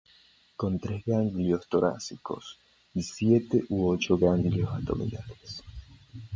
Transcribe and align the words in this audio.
Con 0.55 0.79
tres 0.79 1.05
ganglios 1.05 1.67
torácicos 1.69 2.57
y 2.95 3.03
siete 3.03 3.63
u 3.69 3.87
ocho 3.87 4.17
ganglios 4.17 4.67
abdominales. 4.71 5.63